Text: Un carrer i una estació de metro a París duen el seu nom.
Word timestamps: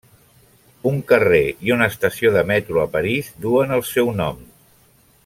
Un 0.91 0.95
carrer 1.11 1.43
i 1.67 1.73
una 1.75 1.89
estació 1.93 2.33
de 2.39 2.45
metro 2.53 2.83
a 2.85 2.89
París 2.97 3.33
duen 3.47 3.77
el 3.79 3.87
seu 3.95 4.11
nom. 4.23 4.45